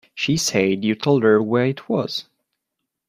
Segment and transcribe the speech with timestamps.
[0.15, 2.25] She said you told her where it was.